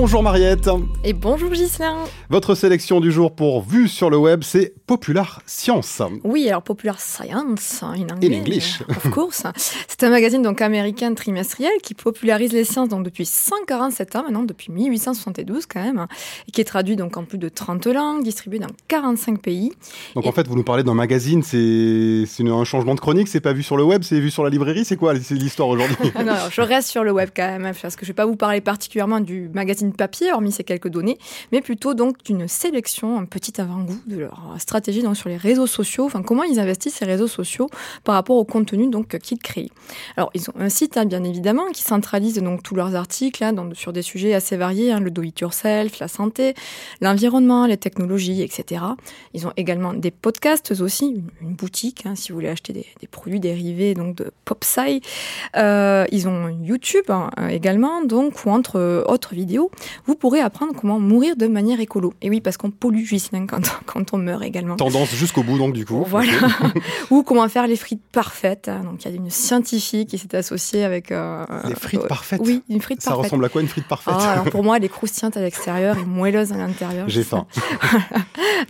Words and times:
Bonjour 0.00 0.22
Mariette. 0.22 0.70
Et 1.04 1.12
bonjour 1.12 1.52
Gislain. 1.52 1.98
Votre 2.30 2.54
sélection 2.54 3.00
du 3.00 3.12
jour 3.12 3.34
pour 3.34 3.60
Vue 3.60 3.86
sur 3.86 4.08
le 4.08 4.16
web, 4.16 4.42
c'est 4.42 4.72
Popular 4.86 5.42
Science. 5.44 6.00
Oui, 6.24 6.48
alors 6.48 6.62
Popular 6.62 6.98
Science 6.98 7.82
in 7.82 8.08
anglais. 8.08 8.34
In 8.34 8.40
English. 8.40 8.80
Of 8.88 9.10
course. 9.10 9.42
C'est 9.88 10.02
un 10.04 10.08
magazine 10.08 10.40
donc 10.40 10.62
américain 10.62 11.12
trimestriel 11.12 11.72
qui 11.82 11.92
popularise 11.92 12.52
les 12.54 12.64
sciences 12.64 12.88
donc 12.88 13.04
depuis 13.04 13.26
147 13.26 14.16
ans 14.16 14.22
maintenant, 14.22 14.42
depuis 14.42 14.72
1872 14.72 15.66
quand 15.66 15.82
même, 15.82 16.06
et 16.48 16.50
qui 16.50 16.62
est 16.62 16.64
traduit 16.64 16.96
donc 16.96 17.18
en 17.18 17.24
plus 17.24 17.36
de 17.36 17.50
30 17.50 17.86
langues, 17.88 18.24
distribué 18.24 18.58
dans 18.58 18.68
45 18.88 19.42
pays. 19.42 19.70
Donc 20.14 20.24
en 20.24 20.32
fait, 20.32 20.48
vous 20.48 20.56
nous 20.56 20.64
parlez 20.64 20.82
d'un 20.82 20.94
magazine, 20.94 21.42
c'est 21.42 22.24
un 22.40 22.64
changement 22.64 22.94
de 22.94 23.00
chronique, 23.00 23.28
c'est 23.28 23.40
pas 23.40 23.52
vu 23.52 23.62
sur 23.62 23.76
le 23.76 23.84
web, 23.84 24.02
c'est 24.02 24.18
vu 24.18 24.30
sur 24.30 24.44
la 24.44 24.48
librairie, 24.48 24.86
c'est 24.86 24.96
quoi 24.96 25.12
l'histoire 25.12 25.68
aujourd'hui? 25.68 25.96
Ah 26.14 26.24
non, 26.24 26.32
alors, 26.32 26.50
je 26.50 26.60
reste 26.62 26.88
sur 26.88 27.04
le 27.04 27.12
web 27.12 27.30
quand 27.36 27.46
même, 27.46 27.66
hein, 27.66 27.72
parce 27.80 27.96
que 27.96 28.06
je 28.06 28.10
vais 28.10 28.14
pas 28.14 28.26
vous 28.26 28.36
parler 28.36 28.62
particulièrement 28.62 29.20
du 29.20 29.50
magazine 29.52 29.89
papier, 29.92 30.32
hormis 30.32 30.52
ces 30.52 30.64
quelques 30.64 30.88
données, 30.88 31.18
mais 31.52 31.60
plutôt 31.60 31.94
donc 31.94 32.22
d'une 32.24 32.48
sélection, 32.48 33.18
un 33.18 33.24
petit 33.24 33.60
avant-goût 33.60 34.00
de 34.06 34.18
leur 34.18 34.54
stratégie 34.58 35.02
donc 35.02 35.16
sur 35.16 35.28
les 35.28 35.36
réseaux 35.36 35.66
sociaux, 35.66 36.04
enfin 36.04 36.22
comment 36.22 36.44
ils 36.44 36.58
investissent 36.60 36.96
ces 36.96 37.04
réseaux 37.04 37.28
sociaux 37.28 37.68
par 38.04 38.14
rapport 38.14 38.36
au 38.36 38.44
contenu 38.44 38.88
donc 38.88 39.18
qu'ils 39.18 39.38
créent. 39.38 39.70
Alors 40.16 40.30
ils 40.34 40.48
ont 40.50 40.54
un 40.58 40.68
site 40.68 40.96
hein, 40.96 41.04
bien 41.04 41.24
évidemment 41.24 41.66
qui 41.72 41.82
centralise 41.82 42.38
donc 42.38 42.62
tous 42.62 42.74
leurs 42.74 42.94
articles 42.94 43.42
hein, 43.42 43.54
sur 43.74 43.92
des 43.92 44.02
sujets 44.02 44.34
assez 44.34 44.56
variés, 44.56 44.92
hein, 44.92 45.00
le 45.00 45.10
do 45.10 45.22
it 45.22 45.38
yourself, 45.40 45.98
la 45.98 46.08
santé, 46.08 46.54
l'environnement, 47.00 47.66
les 47.66 47.76
technologies, 47.76 48.42
etc. 48.42 48.82
Ils 49.34 49.46
ont 49.46 49.52
également 49.56 49.92
des 49.94 50.10
podcasts 50.10 50.72
aussi, 50.80 51.22
une, 51.40 51.54
boutique 51.54 52.06
hein, 52.06 52.14
si 52.14 52.30
vous 52.30 52.36
voulez 52.36 52.48
acheter 52.48 52.72
des, 52.72 52.86
produits 53.10 53.40
dérivés 53.40 53.94
donc 53.94 54.16
de 54.16 54.30
PopSci. 54.44 55.02
Euh, 55.56 56.06
ils 56.12 56.28
ont 56.28 56.48
YouTube 56.48 57.10
également 57.48 58.04
donc 58.04 58.44
ou 58.44 58.50
entre 58.50 59.04
autres 59.06 59.34
vidéos, 59.34 59.70
vous 60.06 60.14
pourrez 60.14 60.40
apprendre 60.40 60.72
comment 60.78 60.98
mourir 60.98 61.36
de 61.36 61.46
manière 61.46 61.80
écolo. 61.80 62.14
Et 62.22 62.30
oui 62.30 62.40
parce 62.40 62.56
qu'on 62.56 62.70
pollue 62.70 63.04
Gislain 63.04 63.46
quand, 63.46 63.62
quand 63.86 64.12
on 64.12 64.18
meurt 64.18 64.42
également. 64.42 64.76
Tendance 64.76 65.14
jusqu'au 65.14 65.42
bout 65.42 65.58
donc 65.58 65.72
du 65.72 65.84
coup. 65.84 66.04
Voilà. 66.06 66.32
ou 67.10 67.22
comment 67.22 67.48
faire 67.48 67.66
les 67.66 67.76
frites 67.76 68.02
parfaites. 68.12 68.68
Hein. 68.68 68.82
Donc 68.84 69.04
il 69.04 69.10
y 69.10 69.14
a 69.14 69.16
une 69.16 69.30
scientifique 69.30 70.10
qui 70.10 70.18
s'est 70.18 70.34
associée 70.36 70.84
avec. 70.84 71.12
Euh, 71.12 71.44
les 71.66 71.74
frites 71.74 72.04
euh, 72.04 72.08
parfaites. 72.08 72.40
Oui, 72.44 72.62
une 72.68 72.80
frite 72.80 73.02
Ça 73.02 73.10
parfaite. 73.10 73.26
ressemble 73.26 73.44
à 73.44 73.48
quoi 73.48 73.62
une 73.62 73.68
frite 73.68 73.86
parfaite 73.86 74.14
Ah, 74.16 74.32
alors 74.32 74.50
pour 74.50 74.62
moi, 74.62 74.76
elle 74.76 74.84
est 74.84 74.88
croustillante 74.88 75.36
à 75.36 75.40
l'extérieur 75.40 75.98
et 75.98 76.04
moelleuse 76.04 76.52
à 76.52 76.56
l'intérieur. 76.56 77.08
J'ai 77.08 77.24
faim. 77.24 77.46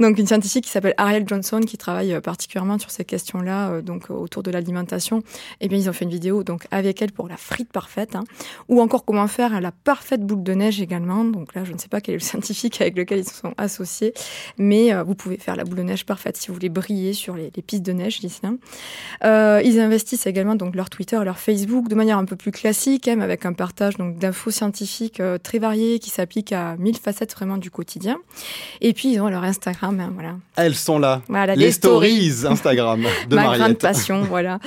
donc 0.01 0.19
une 0.19 0.27
scientifique 0.27 0.65
qui 0.65 0.71
s'appelle 0.71 0.95
Ariel 0.97 1.25
Johnson 1.27 1.61
qui 1.61 1.79
travaille 1.79 2.15
euh, 2.15 2.21
particulièrement 2.21 2.79
sur 2.79 2.91
ces 2.91 3.05
questions-là, 3.05 3.83
donc 3.83 4.11
autour 4.11 4.43
de 4.43 4.51
l'alimentation. 4.51 5.23
Et 5.61 5.69
bien 5.69 5.79
ils 5.79 5.89
ont 5.89 5.93
fait 5.93 6.05
une 6.05 6.11
vidéo 6.11 6.43
donc 6.45 6.67
avec 6.71 7.03
elle 7.03 7.13
pour 7.13 7.29
la 7.29 7.37
frite 7.37 7.73
parfaite, 7.73 8.17
hein, 8.17 8.25
ou 8.69 8.81
encore 8.81 9.05
comment 9.05 9.27
faire 9.27 9.61
la 9.61 9.73
parfaite 9.73 10.25
boule 10.25 10.43
de 10.43 10.53
neige 10.55 10.81
également. 10.81 11.00
Donc 11.07 11.55
là, 11.55 11.65
je 11.65 11.73
ne 11.73 11.79
sais 11.79 11.89
pas 11.89 12.01
quel 12.01 12.15
est 12.15 12.19
le 12.19 12.25
scientifique 12.25 12.81
avec 12.81 12.97
lequel 12.97 13.21
ils 13.21 13.29
se 13.29 13.35
sont 13.35 13.55
associés, 13.59 14.13
mais 14.59 14.93
euh, 14.93 15.03
vous 15.03 15.15
pouvez 15.15 15.37
faire 15.37 15.57
la 15.57 15.65
boule 15.65 15.79
de 15.79 15.83
neige 15.83 16.05
parfaite 16.07 16.37
si 16.37 16.49
vous 16.49 16.55
voulez 16.55 16.69
briller 16.69 17.13
sur 17.13 17.35
les, 17.35 17.53
les 17.55 17.63
pistes 17.63 17.83
de 17.83 17.93
neige 17.93 18.23
ici. 18.25 18.41
Euh, 19.25 19.61
ils 19.65 19.81
investissent 19.81 20.27
également 20.27 20.55
donc 20.55 20.75
leur 20.75 20.89
Twitter, 20.89 21.19
leur 21.25 21.39
Facebook 21.39 21.89
de 21.89 21.95
manière 21.95 22.19
un 22.19 22.25
peu 22.25 22.37
plus 22.37 22.53
classique, 22.53 23.09
hein, 23.09 23.21
avec 23.21 23.45
un 23.45 23.53
partage 23.53 23.97
donc 23.97 24.19
d'infos 24.19 24.51
scientifiques 24.51 25.21
euh, 25.21 25.39
très 25.39 25.59
variées 25.59 25.99
qui 25.99 26.11
s'appliquent 26.11 26.53
à 26.53 26.77
mille 26.77 26.97
facettes 26.97 27.35
vraiment 27.35 27.57
du 27.59 27.71
quotidien. 27.71 28.19
Et 28.81 28.93
puis 28.93 29.13
ils 29.13 29.21
ont 29.21 29.29
leur 29.29 29.45
Instagram, 29.45 30.01
hein, 30.01 30.11
voilà. 30.15 30.37
Elles 30.57 30.75
sont 30.75 30.99
là. 30.99 31.23
Voilà, 31.29 31.55
les, 31.55 31.67
les 31.67 31.73
stories 31.73 32.47
Instagram 32.47 33.03
de 33.29 33.37
Ma 33.37 33.43
Mariette. 33.43 33.63
grande 33.63 33.79
passion, 33.79 34.23
voilà. 34.29 34.59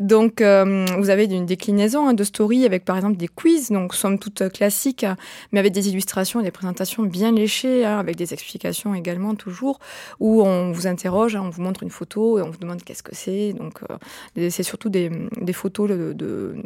Donc, 0.00 0.40
euh, 0.40 0.84
vous 0.98 1.10
avez 1.10 1.24
une 1.24 1.46
déclinaison 1.46 2.08
hein, 2.08 2.14
de 2.14 2.24
stories 2.24 2.66
avec, 2.66 2.84
par 2.84 2.96
exemple, 2.96 3.16
des 3.16 3.28
quiz, 3.28 3.70
donc 3.70 3.94
somme 3.94 4.18
toute 4.18 4.48
classiques, 4.50 5.06
mais 5.52 5.60
avec 5.60 5.72
des 5.72 5.81
illustrations 5.88 6.40
et 6.40 6.42
des 6.42 6.50
présentations 6.50 7.02
bien 7.02 7.32
léchées, 7.32 7.84
hein, 7.84 7.98
avec 7.98 8.16
des 8.16 8.32
explications 8.32 8.94
également 8.94 9.34
toujours, 9.34 9.78
où 10.20 10.42
on 10.42 10.72
vous 10.72 10.86
interroge, 10.86 11.36
hein, 11.36 11.42
on 11.44 11.50
vous 11.50 11.62
montre 11.62 11.82
une 11.82 11.90
photo 11.90 12.38
et 12.38 12.42
on 12.42 12.50
vous 12.50 12.58
demande 12.58 12.82
qu'est-ce 12.82 13.02
que 13.02 13.14
c'est. 13.14 13.52
Donc, 13.52 13.80
euh, 13.90 14.50
c'est 14.50 14.62
surtout 14.62 14.88
des, 14.88 15.10
des 15.40 15.52
photos 15.52 15.88
de, 15.88 16.56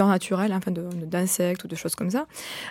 naturelle, 0.00 0.52
enfin 0.52 0.70
d'insectes 0.70 1.64
ou 1.64 1.68
de 1.68 1.76
choses 1.76 1.94
comme 1.94 2.10
ça. 2.10 2.26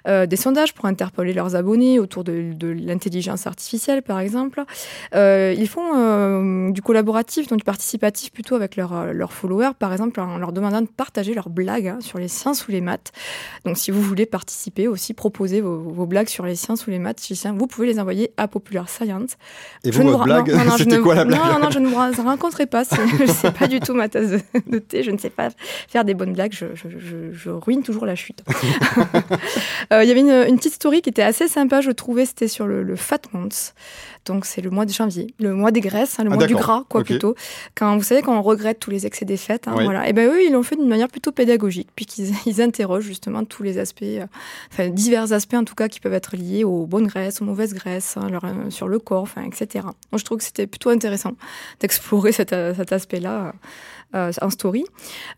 Euh, 0.08 0.26
des 0.26 0.36
sondages 0.36 0.74
pour 0.74 0.86
interpeller 0.86 1.34
leurs 1.34 1.56
abonnés 1.56 2.00
autour 2.00 2.24
de, 2.24 2.54
l'intelligence 2.62 3.48
artificielle, 3.48 4.02
par 4.02 4.20
exemple. 4.20 4.64
Euh, 5.16 5.54
ils 5.58 5.68
font 5.68 6.72
du 6.72 6.82
collaboratif, 6.82 7.48
donc 7.48 7.60
du 7.60 7.64
participatif 7.64 8.32
plutôt 8.32 8.56
avec 8.56 8.76
leurs 8.76 9.14
leurs 9.14 9.34
followers, 9.34 9.72
par 9.78 9.92
exemple 9.92 10.20
en 10.20 10.38
leur 10.38 10.52
demandant 10.52 10.82
de 10.82 10.88
partager 10.88 11.34
leurs 11.34 11.50
blagues 11.50 11.88
hein, 11.88 12.00
sur 12.02 12.18
les 12.18 12.28
sciences 12.28 12.68
ou 12.68 12.72
les 12.72 12.82
maths. 12.82 13.12
Donc 13.66 13.78
si 13.78 13.92
vous 13.92 14.02
voulez 14.02 14.26
participer 14.26 14.88
aussi, 14.88 15.14
proposer 15.14 15.62
vos, 15.62 15.81
vos 15.81 16.06
blagues 16.06 16.28
sur 16.28 16.46
les 16.46 16.56
sciences 16.56 16.88
ou 16.88 16.92
les 16.92 17.00
maths, 17.00 17.22
vous 17.56 17.68
pouvez 17.68 17.88
les 17.88 18.00
envoyer 18.00 18.31
à 18.38 18.47
Popular 18.47 18.90
Science. 18.90 19.31
Et 19.84 19.92
vous, 19.92 20.03
votre 20.03 20.24
blague, 20.24 20.52
c'était 20.78 21.00
quoi 21.00 21.16
la 21.16 21.25
blague 21.25 21.40
Non, 21.40 21.59
non, 21.59 21.69
je 21.69 21.80
ne 21.80 21.88
vous 21.88 22.24
rencontrerai 22.24 22.66
pas. 22.68 22.84
C'est 22.86 23.53
pas 23.58 23.68
du 23.68 23.80
tout 23.80 23.94
ma 23.94 24.09
tasse 24.09 24.31
de, 24.68 24.80
thé. 24.80 25.03
Je 25.03 25.12
ne 25.12 25.18
sais 25.18 25.30
pas 25.30 25.50
faire 25.88 26.06
des 26.06 26.14
bonnes 26.14 26.34
blagues. 26.34 26.53
Je, 26.53 26.68
je, 26.75 26.88
je, 26.97 27.31
je 27.31 27.50
ruine 27.50 27.84
toujours 27.84 28.06
la 28.06 28.16
chute. 28.16 28.44
euh, 29.94 30.03
il 30.03 30.08
y 30.08 30.12
avait 30.12 30.22
une, 30.22 30.50
une, 30.50 30.58
petite 30.58 30.74
story 30.74 31.02
qui 31.02 31.09
était 31.09 31.24
assez 31.24 31.47
sympa, 31.47 31.81
je 31.81 31.91
trouvais. 31.91 32.25
C'était 32.25 32.47
sur 32.47 32.68
le, 32.68 32.84
le 32.84 32.96
Fat 32.96 33.22
Month. 33.34 33.74
Donc 34.26 34.46
c'est 34.46 34.62
le 34.62 34.70
mois 34.70 34.86
de 34.86 34.92
janvier, 34.92 35.34
le 35.40 35.54
mois 35.54 35.72
des 35.72 35.82
graisses, 35.82 36.20
hein, 36.20 36.24
le 36.24 36.32
ah, 36.32 36.36
mois 36.36 36.46
du 36.46 36.54
gras, 36.54 36.84
quoi 36.90 37.02
okay. 37.02 37.16
plutôt. 37.16 37.36
Quand 37.76 37.98
vous 37.98 38.04
savez 38.04 38.22
quand 38.22 38.38
on 38.38 38.42
regrette 38.42 38.80
tous 38.80 38.92
les 38.92 39.06
excès 39.06 39.26
des 39.26 39.38
fêtes, 39.38 39.68
hein, 39.68 39.74
oui. 39.78 39.84
voilà. 39.84 40.08
Et 40.08 40.14
ben 40.14 40.30
eux 40.30 40.44
ils 40.44 40.52
l'ont 40.52 40.64
fait 40.64 40.76
d'une 40.76 40.88
manière 40.88 41.08
plutôt 41.08 41.32
pédagogique, 41.32 41.90
puis 41.96 42.06
qu'ils 42.06 42.32
ils 42.46 42.62
interrogent 42.62 43.06
justement 43.06 43.44
tous 43.44 43.64
les 43.64 43.80
aspects, 43.80 44.04
euh, 44.04 44.26
enfin 44.72 44.90
divers 44.90 45.34
aspects 45.34 45.56
en 45.56 45.64
tout 45.64 45.76
cas 45.76 45.88
qui 45.88 46.00
peuvent 46.00 46.14
être 46.14 46.36
liés 46.36 46.64
aux 46.64 46.86
bonnes 46.86 47.08
graisses, 47.08 47.42
aux 47.42 47.46
mauvaises 47.46 47.74
graisses, 47.74 48.16
hein, 48.18 48.30
leur, 48.30 48.46
euh, 48.46 48.70
sur 48.70 48.88
le 48.88 49.00
corps, 49.00 49.24
enfin 49.24 49.44
etc. 49.44 49.86
Donc 50.12 50.20
je 50.20 50.26
trouve 50.26 50.38
que 50.38 50.44
c'était 50.44 50.68
plutôt 50.68 50.90
intéressant 50.90 51.34
d'explorer 51.80 52.32
cet, 52.32 52.50
cet 52.50 52.92
aspect-là. 52.92 53.48
Euh, 53.48 53.52
en 54.14 54.50
story. 54.50 54.86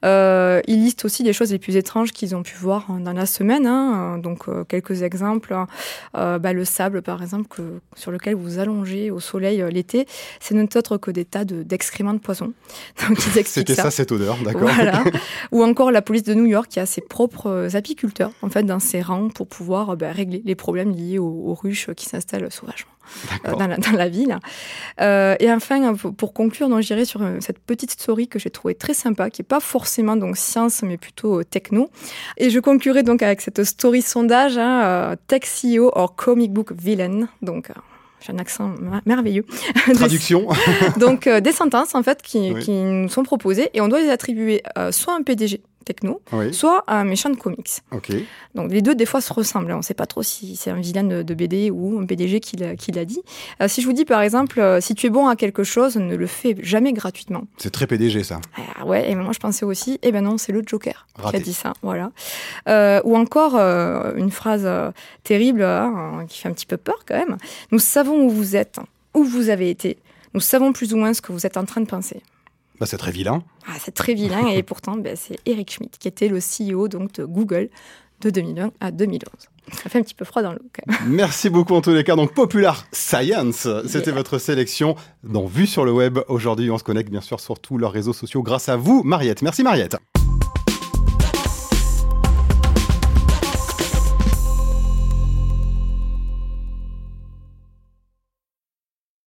Euh, 0.05 0.61
ils 0.67 0.81
listent 0.81 1.05
aussi 1.05 1.23
des 1.23 1.33
choses 1.33 1.51
les 1.51 1.59
plus 1.59 1.75
étranges 1.75 2.11
qu'ils 2.11 2.35
ont 2.35 2.43
pu 2.43 2.55
voir 2.55 2.87
dans 2.99 3.13
la 3.13 3.25
semaine. 3.25 3.65
Hein. 3.65 4.17
Donc 4.17 4.47
euh, 4.47 4.63
quelques 4.63 5.03
exemples. 5.03 5.55
Bah, 6.13 6.53
le 6.53 6.65
sable, 6.65 7.01
par 7.01 7.21
exemple, 7.21 7.47
que, 7.47 7.61
sur 7.95 8.11
lequel 8.11 8.35
vous 8.35 8.59
allongez 8.59 9.11
au 9.11 9.19
soleil 9.19 9.61
euh, 9.61 9.69
l'été, 9.69 10.07
c'est 10.39 10.55
n'est 10.55 10.77
autre 10.77 10.97
que 10.97 11.11
des 11.11 11.25
tas 11.25 11.45
d'excréments 11.45 12.13
de, 12.13 12.17
de, 12.17 12.23
poisson. 12.23 12.53
C'était 13.45 13.75
ça. 13.75 13.83
ça. 13.83 13.91
cette 13.91 14.11
odeur, 14.11 14.37
d'accord. 14.43 14.69
Voilà. 14.73 15.03
Ou 15.51 15.63
encore 15.63 15.91
la 15.91 16.01
police 16.01 16.23
de 16.23 16.33
New 16.33 16.45
York 16.45 16.67
qui 16.69 16.79
a 16.79 16.85
ses 16.85 17.01
propres 17.01 17.75
apiculteurs 17.75 18.31
en 18.41 18.49
fait 18.49 18.63
dans 18.63 18.79
ses 18.79 19.01
rangs 19.01 19.29
pour 19.29 19.47
pouvoir 19.47 19.97
bah, 19.97 20.11
régler 20.11 20.41
les 20.45 20.55
problèmes 20.55 20.91
liés 20.91 21.19
aux, 21.19 21.25
aux 21.25 21.53
ruches 21.53 21.89
qui 21.95 22.05
s'installent 22.05 22.51
sauvagement. 22.51 22.92
Dans 23.45 23.67
la, 23.67 23.77
dans 23.77 23.91
la, 23.91 24.09
ville. 24.09 24.37
Euh, 25.01 25.35
et 25.39 25.51
enfin, 25.51 25.95
pour 25.95 26.33
conclure, 26.33 26.69
donc 26.69 26.81
j'irai 26.81 27.05
sur 27.05 27.21
euh, 27.21 27.37
cette 27.39 27.59
petite 27.59 27.91
story 27.91 28.27
que 28.27 28.39
j'ai 28.39 28.49
trouvée 28.49 28.75
très 28.75 28.93
sympa, 28.93 29.29
qui 29.29 29.41
est 29.41 29.45
pas 29.45 29.59
forcément 29.59 30.15
donc 30.15 30.37
science, 30.37 30.83
mais 30.83 30.97
plutôt 30.97 31.39
euh, 31.39 31.43
techno. 31.43 31.89
Et 32.37 32.49
je 32.49 32.59
conclurai 32.59 33.03
donc 33.03 33.21
avec 33.21 33.41
cette 33.41 33.63
story 33.63 34.01
sondage, 34.01 34.57
hein, 34.57 34.83
euh, 34.83 35.15
Tech 35.27 35.43
CEO 35.43 35.91
or 35.93 36.15
Comic 36.15 36.51
Book 36.51 36.73
Villain. 36.73 37.27
Donc 37.41 37.69
euh, 37.69 37.73
j'ai 38.25 38.33
un 38.33 38.39
accent 38.39 38.71
merveilleux. 39.05 39.45
Traduction. 39.93 40.47
donc 40.97 41.27
euh, 41.27 41.41
des 41.41 41.51
sentences 41.51 41.93
en 41.95 42.03
fait 42.03 42.21
qui, 42.21 42.53
oui. 42.53 42.63
qui, 42.63 42.71
nous 42.71 43.09
sont 43.09 43.23
proposées 43.23 43.69
et 43.73 43.81
on 43.81 43.87
doit 43.87 43.99
les 43.99 44.09
attribuer 44.09 44.63
euh, 44.77 44.91
soit 44.91 45.13
à 45.13 45.17
un 45.17 45.23
PDG 45.23 45.61
techno, 45.83 46.21
oui. 46.31 46.53
soit 46.53 46.83
un 46.87 47.03
méchant 47.03 47.29
de 47.29 47.35
comics. 47.35 47.81
Okay. 47.91 48.25
Donc 48.55 48.71
les 48.71 48.81
deux 48.81 48.95
des 48.95 49.05
fois 49.05 49.21
se 49.21 49.31
ressemblent. 49.33 49.71
On 49.71 49.77
ne 49.77 49.81
sait 49.81 49.93
pas 49.93 50.05
trop 50.05 50.23
si 50.23 50.55
c'est 50.55 50.71
un 50.71 50.79
vilain 50.79 51.03
de, 51.03 51.23
de, 51.23 51.33
BD 51.33 51.71
ou 51.71 51.99
un 51.99 52.05
PDG 52.05 52.39
qui 52.39 52.55
l'a 52.57 53.05
dit. 53.05 53.21
Euh, 53.61 53.67
si 53.67 53.81
je 53.81 53.87
vous 53.87 53.93
dis 53.93 54.05
par 54.05 54.21
exemple, 54.21 54.59
euh, 54.59 54.81
si 54.81 54.95
tu 54.95 55.07
es 55.07 55.09
bon 55.09 55.27
à 55.27 55.35
quelque 55.35 55.63
chose, 55.63 55.95
ne 55.97 56.15
le 56.15 56.27
fais 56.27 56.55
jamais 56.61 56.93
gratuitement. 56.93 57.43
C'est 57.57 57.71
très 57.71 57.87
PDG 57.87 58.23
ça. 58.23 58.39
Ah, 58.57 58.85
ouais, 58.85 59.09
et 59.09 59.15
moi 59.15 59.33
je 59.33 59.39
pensais 59.39 59.65
aussi, 59.65 59.99
eh 60.01 60.11
ben 60.11 60.23
non, 60.23 60.37
c'est 60.37 60.51
le 60.51 60.63
Joker 60.65 61.07
Raté. 61.15 61.37
qui 61.37 61.43
a 61.43 61.45
dit 61.45 61.53
ça. 61.53 61.73
Voilà. 61.81 62.11
Euh, 62.67 63.01
ou 63.03 63.15
encore 63.17 63.55
une 63.55 64.31
phrase 64.31 64.67
terrible 65.23 65.63
hein, 65.63 66.25
qui 66.27 66.39
fait 66.39 66.49
un 66.49 66.53
petit 66.53 66.65
peu 66.65 66.77
peur 66.77 66.99
quand 67.07 67.17
même. 67.17 67.37
Nous 67.71 67.79
savons 67.79 68.25
où 68.25 68.29
vous 68.29 68.55
êtes, 68.55 68.79
où 69.13 69.23
vous 69.23 69.49
avez 69.49 69.69
été. 69.69 69.97
Nous 70.33 70.39
savons 70.39 70.73
plus 70.73 70.93
ou 70.93 70.97
moins 70.97 71.13
ce 71.13 71.21
que 71.21 71.31
vous 71.31 71.45
êtes 71.45 71.57
en 71.57 71.65
train 71.65 71.81
de 71.81 71.85
penser. 71.85 72.21
Bah, 72.83 72.87
c'est 72.87 72.97
très 72.97 73.11
vilain. 73.11 73.41
Ah, 73.65 73.77
c'est 73.79 73.93
très 73.93 74.13
vilain 74.13 74.45
et 74.49 74.61
pourtant 74.61 74.97
bah, 74.97 75.15
c'est 75.15 75.37
Eric 75.45 75.71
Schmidt 75.71 75.97
qui 75.97 76.09
était 76.09 76.27
le 76.27 76.39
CEO 76.39 76.89
donc, 76.89 77.13
de 77.13 77.23
Google 77.23 77.69
de 78.19 78.29
2001 78.29 78.71
à 78.81 78.91
2011. 78.91 79.21
Ça 79.71 79.89
fait 79.89 79.99
un 79.99 80.01
petit 80.01 80.13
peu 80.13 80.25
froid 80.25 80.41
dans 80.41 80.51
l'eau 80.51 80.59
quand 80.75 80.85
même. 80.85 81.09
Merci 81.09 81.49
beaucoup 81.49 81.75
en 81.75 81.79
tous 81.81 81.91
les 81.91 82.03
cas. 82.03 82.17
Donc 82.17 82.33
Popular 82.33 82.85
Science, 82.91 83.69
c'était 83.87 84.07
yeah. 84.07 84.15
votre 84.15 84.37
sélection 84.37 84.97
dans 85.23 85.45
Vue 85.45 85.65
sur 85.65 85.85
le 85.85 85.93
web. 85.93 86.19
Aujourd'hui, 86.27 86.69
on 86.71 86.77
se 86.77 86.83
connecte 86.83 87.09
bien 87.09 87.21
sûr 87.21 87.39
sur 87.39 87.57
tous 87.57 87.77
leurs 87.77 87.93
réseaux 87.93 88.11
sociaux 88.11 88.43
grâce 88.43 88.67
à 88.67 88.75
vous, 88.75 89.01
Mariette. 89.05 89.43
Merci 89.43 89.63
Mariette. 89.63 89.95